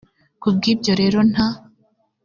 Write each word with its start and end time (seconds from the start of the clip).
ku 0.41 0.47
bw 0.55 0.63
ibyo 0.73 0.93
rero 1.01 1.19
nta 1.31 1.47